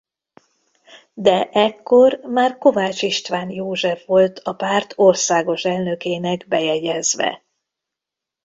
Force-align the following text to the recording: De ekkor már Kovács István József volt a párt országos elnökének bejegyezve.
De 1.13 1.49
ekkor 1.49 2.19
már 2.19 2.57
Kovács 2.57 3.01
István 3.01 3.49
József 3.49 4.05
volt 4.05 4.39
a 4.39 4.53
párt 4.53 4.93
országos 4.95 5.63
elnökének 5.65 6.47
bejegyezve. 6.47 7.43